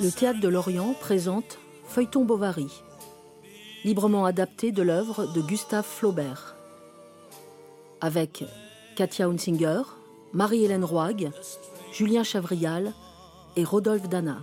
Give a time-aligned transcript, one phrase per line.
[0.00, 2.82] le Théâtre de Lorient présente Feuilleton Bovary,
[3.84, 6.56] librement adapté de l'œuvre de Gustave Flaubert,
[8.00, 8.44] avec
[8.96, 9.82] Katia Hunsinger,
[10.32, 11.30] Marie-Hélène Roig,
[11.92, 12.92] Julien Chavrial
[13.56, 14.42] et Rodolphe Dana.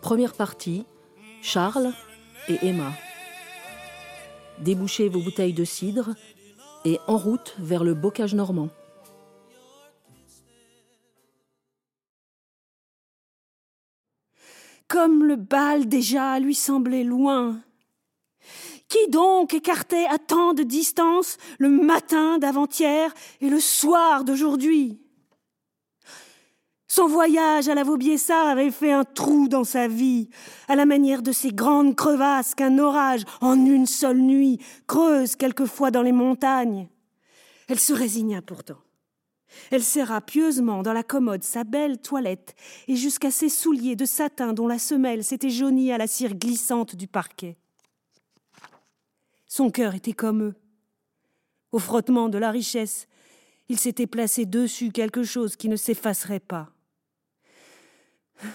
[0.00, 0.84] Première partie,
[1.40, 1.92] Charles
[2.48, 2.92] et Emma.
[4.58, 6.10] Débouchez vos bouteilles de cidre
[6.84, 8.70] et en route vers le bocage normand.
[14.90, 17.60] Comme le bal déjà lui semblait loin.
[18.88, 25.00] Qui donc écartait à tant de distance le matin d'avant-hier et le soir d'aujourd'hui?
[26.88, 30.28] Son voyage à la Vaubyessard avait fait un trou dans sa vie,
[30.66, 35.92] à la manière de ces grandes crevasses qu'un orage, en une seule nuit, creuse quelquefois
[35.92, 36.88] dans les montagnes.
[37.68, 38.78] Elle se résigna pourtant.
[39.70, 42.54] Elle serra pieusement dans la commode sa belle toilette
[42.88, 46.96] et jusqu'à ses souliers de satin dont la semelle s'était jaunie à la cire glissante
[46.96, 47.56] du parquet.
[49.46, 50.54] Son cœur était comme eux.
[51.72, 53.06] Au frottement de la richesse,
[53.68, 56.70] il s'était placé dessus quelque chose qui ne s'effacerait pas.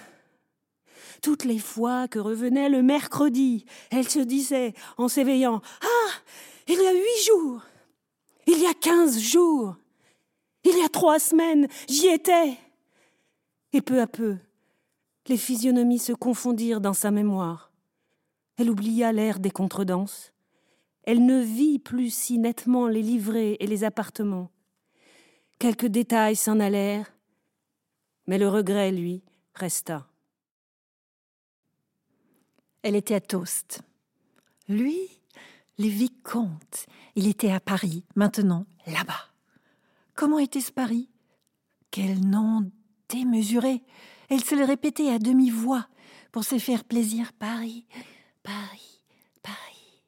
[1.22, 6.12] Toutes les fois que revenait le mercredi, elle se disait, en s'éveillant Ah
[6.68, 7.62] Il y a huit jours
[8.48, 9.76] Il y a quinze jours
[10.66, 12.58] Il y a trois semaines J'y étais
[13.72, 14.38] Et peu à peu,
[15.28, 17.72] les physionomies se confondirent dans sa mémoire.
[18.58, 20.34] Elle oublia l'air des contredanses.
[21.04, 24.50] Elle ne vit plus si nettement les livrées et les appartements.
[25.60, 27.14] Quelques détails s'en allèrent,
[28.28, 29.22] mais le regret, lui,
[29.54, 30.08] resta.
[32.82, 33.82] Elle était à Toast.
[34.68, 35.00] Lui,
[35.78, 39.35] les vicomtes, il était à Paris, maintenant là-bas.
[40.16, 41.10] Comment était ce Paris
[41.92, 42.72] Quel nom
[43.10, 43.84] démesuré
[44.30, 45.88] Elle se le répétait à demi-voix
[46.32, 47.34] pour se faire plaisir.
[47.34, 47.86] Paris,
[48.44, 49.02] Paris,
[49.44, 50.02] Paris.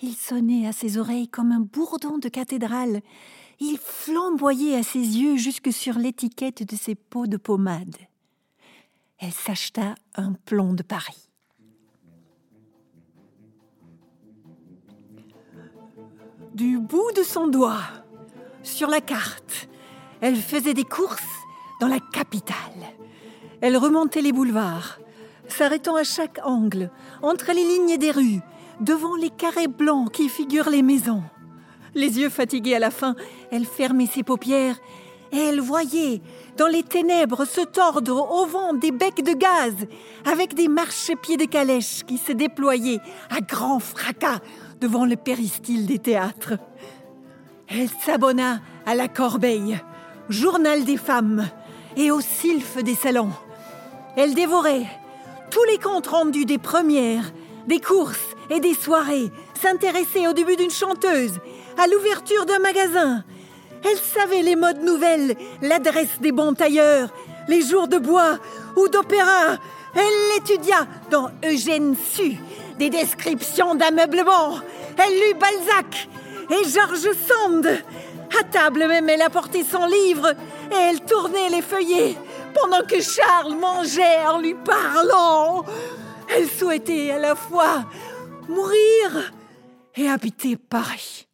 [0.00, 3.00] Il sonnait à ses oreilles comme un bourdon de cathédrale.
[3.60, 7.96] Il flamboyait à ses yeux jusque sur l'étiquette de ses pots de pommade.
[9.18, 11.28] Elle s'acheta un plomb de Paris.
[16.58, 17.84] du bout de son doigt,
[18.68, 19.68] sur la carte.
[20.20, 21.22] Elle faisait des courses
[21.80, 22.56] dans la capitale.
[23.60, 24.98] Elle remontait les boulevards,
[25.48, 26.90] s'arrêtant à chaque angle,
[27.22, 28.40] entre les lignes des rues,
[28.80, 31.22] devant les carrés blancs qui figurent les maisons.
[31.94, 33.16] Les yeux fatigués à la fin,
[33.50, 34.78] elle fermait ses paupières
[35.32, 36.20] et elle voyait
[36.56, 39.74] dans les ténèbres se tordre au vent des becs de gaz
[40.24, 44.40] avec des marchepieds de calèche qui se déployaient à grand fracas
[44.80, 46.54] devant le péristyle des théâtres.
[47.70, 49.78] Elle s'abonna à la Corbeille,
[50.30, 51.46] journal des femmes,
[51.96, 53.32] et au sylphe des salons.
[54.16, 54.86] Elle dévorait
[55.50, 57.30] tous les comptes rendus des premières,
[57.66, 59.30] des courses et des soirées,
[59.60, 61.40] s'intéressait au début d'une chanteuse,
[61.76, 63.22] à l'ouverture d'un magasin.
[63.84, 67.10] Elle savait les modes nouvelles, l'adresse des bons tailleurs,
[67.48, 68.38] les jours de bois
[68.76, 69.58] ou d'opéra.
[69.94, 72.38] Elle l'étudia dans Eugène Sue,
[72.78, 74.58] des descriptions d'ameublement.
[74.96, 76.08] Elle lut Balzac
[76.50, 77.66] et George Sand.
[78.38, 80.30] À table même, elle apportait son livre
[80.70, 82.16] et elle tournait les feuillets
[82.54, 85.64] pendant que Charles mangeait en lui parlant.
[86.28, 87.88] Elle souhaitait à la fois
[88.48, 89.32] mourir
[89.96, 91.26] et habiter Paris.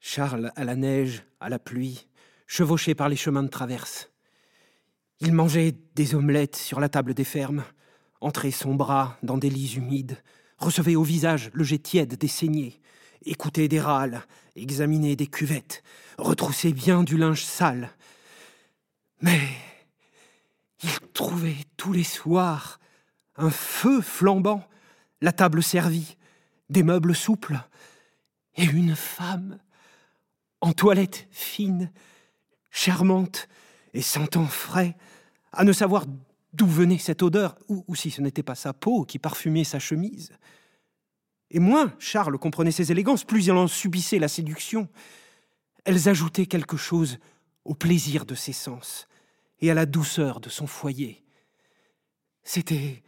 [0.00, 2.06] Charles à la neige, à la pluie,
[2.46, 4.10] chevauché par les chemins de traverse.
[5.20, 7.64] Il mangeait des omelettes sur la table des fermes,
[8.20, 10.18] entrait son bras dans des lits humides,
[10.58, 12.80] recevait au visage le jet tiède des saignées,
[13.26, 14.22] écoutait des râles,
[14.56, 15.82] examinait des cuvettes,
[16.18, 17.90] retroussait bien du linge sale.
[19.20, 19.40] Mais
[20.82, 22.78] il trouvait tous les soirs
[23.36, 24.62] un feu flambant,
[25.20, 26.16] la table servie,
[26.70, 27.58] des meubles souples,
[28.56, 29.58] et une femme
[30.60, 31.90] en toilette fine,
[32.70, 33.48] charmante
[33.92, 34.96] et sentant frais,
[35.52, 36.04] à ne savoir
[36.52, 40.32] d'où venait cette odeur, ou, si ce n'était pas sa peau qui parfumait sa chemise.
[41.54, 44.88] Et moins Charles comprenait ces élégances, plus il en subissait la séduction.
[45.84, 47.18] Elles ajoutaient quelque chose
[47.64, 49.06] au plaisir de ses sens
[49.60, 51.24] et à la douceur de son foyer.
[52.42, 53.04] C'était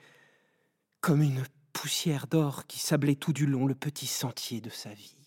[1.00, 5.25] comme une poussière d'or qui sablait tout du long le petit sentier de sa vie.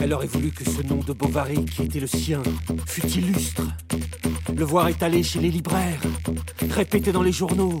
[0.00, 2.42] Elle aurait voulu que ce nom de Bovary, qui était le sien,
[2.86, 3.62] fût illustre.
[4.54, 6.00] Le voir étalé chez les libraires,
[6.70, 7.80] répété dans les journaux,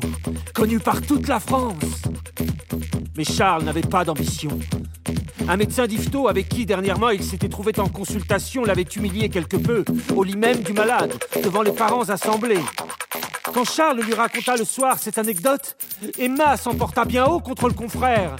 [0.54, 2.02] connu par toute la France.
[3.16, 4.58] Mais Charles n'avait pas d'ambition.
[5.46, 9.84] Un médecin d'Ifto avec qui dernièrement il s'était trouvé en consultation l'avait humilié quelque peu,
[10.16, 12.60] au lit même du malade, devant les parents assemblés.
[13.54, 15.76] Quand Charles lui raconta le soir cette anecdote,
[16.18, 18.34] Emma s'emporta bien haut contre le confrère.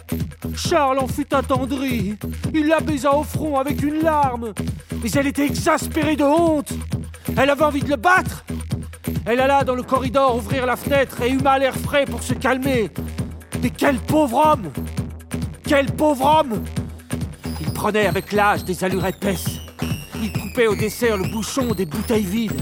[0.56, 2.16] Charles en fut attendri.
[2.52, 4.52] Il la baisa au front avec une larme.
[5.00, 6.72] Mais elle était exaspérée de honte.
[7.36, 8.44] Elle avait envie de le battre.
[9.24, 12.90] Elle alla dans le corridor ouvrir la fenêtre et huma l'air frais pour se calmer.
[13.62, 14.72] Mais quel pauvre homme
[15.64, 16.64] Quel pauvre homme
[17.60, 19.60] Il prenait avec l'âge des allures épaisses.
[20.16, 22.60] Il coupait au dessert le bouchon des bouteilles vides.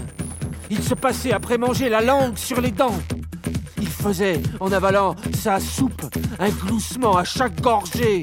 [0.74, 2.98] Il se passait après manger la langue sur les dents.
[3.76, 6.06] Il faisait, en avalant sa soupe,
[6.38, 8.22] un gloussement à chaque gorgée.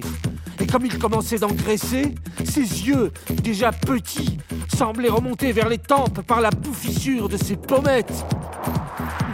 [0.59, 3.11] Et comme il commençait d'engraisser, ses yeux,
[3.43, 4.39] déjà petits,
[4.75, 8.25] semblaient remonter vers les tempes par la bouffissure de ses pommettes.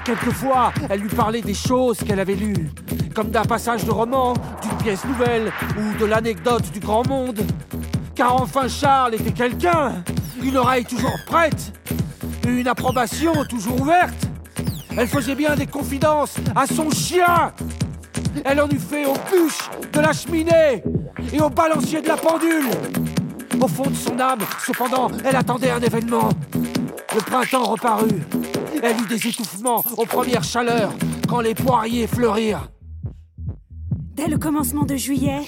[0.03, 2.69] Quelquefois, elle lui parlait des choses qu'elle avait lues,
[3.15, 7.39] comme d'un passage de roman, d'une pièce nouvelle ou de l'anecdote du grand monde.
[8.13, 10.03] Car enfin Charles était quelqu'un,
[10.43, 11.71] une oreille toujours prête,
[12.47, 14.27] une approbation toujours ouverte.
[14.97, 17.53] Elle faisait bien des confidences à son chien.
[18.43, 20.83] Elle en eût fait aux bûches de la cheminée
[21.33, 22.69] et au balancier de la pendule.
[23.59, 26.29] Au fond de son âme, cependant, elle attendait un événement.
[27.15, 28.21] Le printemps reparut.
[28.83, 30.93] Elle eut des étouffements aux premières chaleurs
[31.27, 32.69] quand les poiriers fleurirent.
[34.13, 35.41] Dès le commencement de juillet,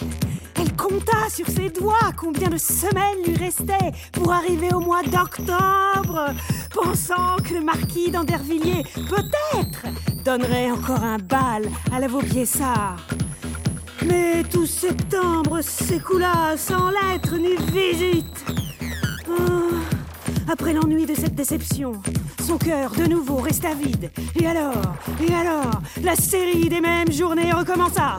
[0.78, 6.34] compta sur ses doigts combien de semaines lui restaient pour arriver au mois d'octobre,
[6.74, 9.88] pensant que le marquis d'Andervilliers, peut-être,
[10.24, 12.98] donnerait encore un bal à la Vaubyessard.
[14.06, 18.46] Mais tout septembre s'écoula sans lettre ni visite.
[19.30, 19.74] Oh,
[20.50, 21.94] après l'ennui de cette déception,
[22.46, 24.12] son cœur de nouveau resta vide.
[24.40, 24.96] Et alors,
[25.28, 28.18] et alors, la série des mêmes journées recommença.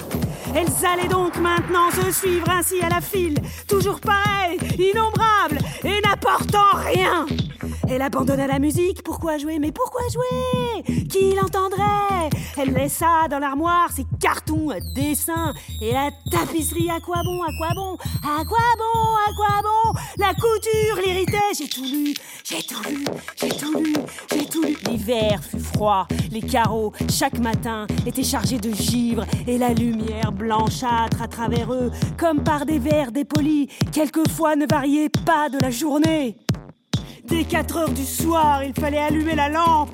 [0.55, 6.77] Elles allaient donc maintenant se suivre ainsi à la file, toujours pareilles, innombrables, et n'apportant
[6.93, 7.27] rien.
[7.91, 9.03] Elle abandonna la musique.
[9.03, 9.59] Pourquoi jouer?
[9.59, 10.83] Mais pourquoi jouer?
[11.09, 12.29] Qui l'entendrait?
[12.57, 16.91] Elle laissa dans l'armoire ses cartons, dessins et la tapisserie.
[16.91, 17.43] À quoi bon?
[17.43, 17.97] À quoi bon?
[18.23, 19.17] À quoi bon?
[19.27, 19.99] À quoi bon?
[20.19, 21.39] La couture l'irritait.
[21.59, 22.15] J'ai tout lu,
[22.45, 23.05] j'ai tout lu,
[23.41, 23.95] j'ai tout lu,
[24.33, 24.77] j'ai tout lu.
[24.87, 26.07] L'hiver fut froid.
[26.31, 31.91] Les carreaux, chaque matin, étaient chargés de givre et la lumière blanchâtre à travers eux,
[32.19, 36.37] comme par des verres dépolis, quelquefois ne variait pas de la journée.
[37.29, 39.91] Dès 4 heures du soir, il fallait allumer la lampe.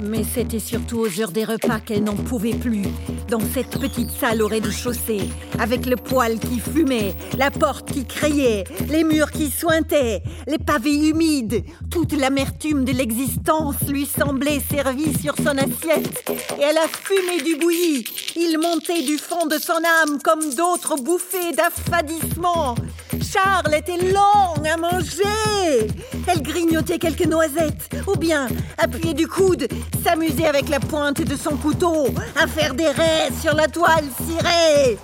[0.00, 2.84] Mais c'était surtout aux heures des repas qu'elle n'en pouvait plus.
[3.28, 8.64] Dans cette petite salle au rez-de-chaussée, avec le poêle qui fumait, la porte qui criait,
[8.88, 15.34] les murs qui sointaient, les pavés humides, toute l'amertume de l'existence lui semblait servie sur
[15.36, 16.30] son assiette.
[16.58, 18.04] Et à la fumée du bouilli,
[18.36, 22.76] il montait du fond de son âme comme d'autres bouffées d'affadissement.
[23.22, 25.88] Charles était long à manger.
[26.26, 28.48] Elle grignotait quelques noisettes, ou bien,
[28.78, 29.68] appuyée du coude,
[30.04, 32.08] s'amusait avec la pointe de son couteau
[32.40, 34.98] à faire des raies sur la toile cirée.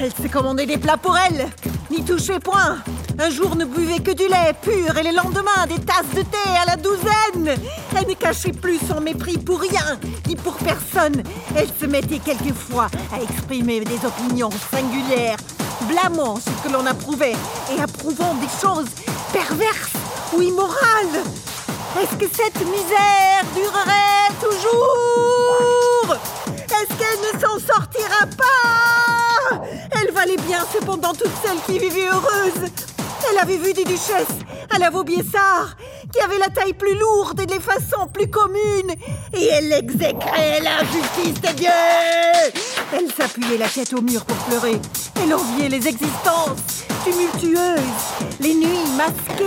[0.00, 1.46] Elle s'est commandé des plats pour elle,
[1.90, 2.78] n'y touchait point.
[3.18, 6.50] Un jour ne buvait que du lait pur et le lendemain des tasses de thé
[6.60, 7.58] à la douzaine.
[7.96, 11.22] Elle ne cachait plus son mépris pour rien, ni pour personne.
[11.56, 15.38] Elle se mettait quelquefois à exprimer des opinions singulières,
[15.82, 17.36] blâmant ce que l'on approuvait
[17.70, 18.88] et approuvant des choses
[19.32, 19.92] perverses
[20.32, 21.22] ou immorales.
[22.00, 26.16] Est-ce que cette misère durerait toujours?
[26.54, 29.62] Est-ce qu'elle ne s'en sortira pas?
[29.92, 32.70] Elle valait bien cependant toutes celles qui vivaient heureuses.
[33.30, 34.38] Elle avait vu des duchesses
[34.76, 35.74] à la Vaubyessard
[36.12, 38.92] qui avaient la taille plus lourde et les façons plus communes.
[39.32, 42.52] Et elle exécrait l'injustice des dieux.
[42.92, 44.78] Elle s'appuyait la tête au mur pour pleurer.
[45.22, 47.80] Elle enviait les existences tumultueuses,
[48.40, 49.44] les nuits masquées,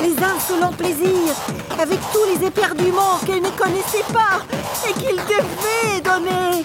[0.00, 1.34] les insolents plaisirs,
[1.78, 4.40] avec tous les éperduements qu'elle ne connaissait pas
[4.88, 6.64] et qu'il devait donner.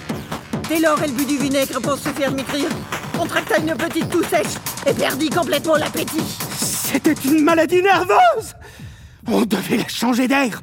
[0.68, 2.68] Dès lors, elle but du vinaigre pour se faire maigrir,
[3.18, 4.56] contracta une petite toux sèche
[4.86, 6.51] et perdit complètement l'appétit.
[6.92, 8.54] C'était une maladie nerveuse
[9.26, 10.60] On devait la changer d'air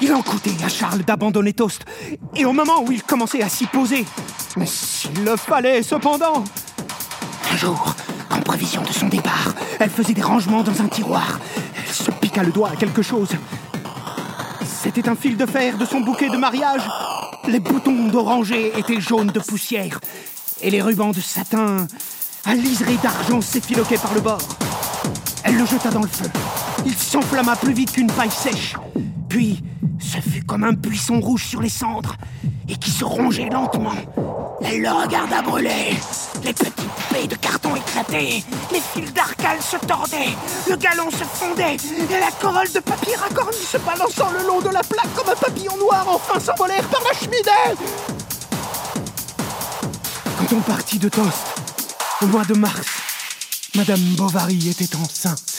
[0.00, 1.84] Il en coûtait à Charles d'abandonner Toast,
[2.34, 4.04] et au moment où il commençait à s'y poser.
[4.56, 6.42] Mais s'il le fallait, cependant
[7.52, 7.94] Un jour,
[8.30, 11.38] en prévision de son départ, elle faisait des rangements dans un tiroir.
[11.76, 13.30] Elle se piqua le doigt à quelque chose.
[14.82, 16.82] C'était un fil de fer de son bouquet de mariage.
[17.46, 20.00] Les boutons d'oranger étaient jaunes de poussière,
[20.60, 21.86] et les rubans de satin
[22.44, 24.57] à liseré d'argent s'effiloquaient par le bord.
[25.58, 26.30] Le jeta dans le feu.
[26.86, 28.76] Il s'enflamma plus vite qu'une paille sèche.
[29.28, 29.60] Puis,
[29.98, 32.14] ce fut comme un buisson rouge sur les cendres
[32.68, 33.96] et qui se rongeait lentement.
[34.62, 35.96] Elle le regarda brûler.
[36.42, 40.36] Des petites poupées de carton éclatées, les fils d'arcale se tordaient,
[40.70, 44.68] le galon se fondait, et la corolle de papier raccorni se balançant le long de
[44.68, 47.76] la plaque comme un papillon noir enfin s'envolèrent par la cheminée.
[50.38, 51.46] Quand on partit de Tost,
[52.22, 52.86] au mois de mars,
[53.74, 55.58] Madame Bovary était enceinte.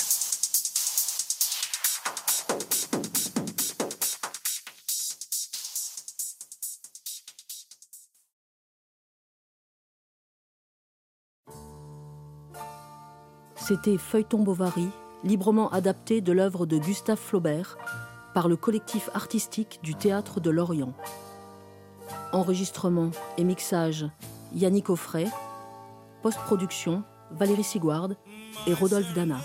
[13.56, 14.88] C'était Feuilleton Bovary,
[15.24, 17.78] librement adapté de l'œuvre de Gustave Flaubert
[18.34, 20.94] par le collectif artistique du Théâtre de Lorient.
[22.32, 24.08] Enregistrement et mixage
[24.56, 25.28] Yannick Offray.
[26.24, 28.10] Post-production Valérie Sigouard
[28.68, 29.40] et Rodolphe Dana.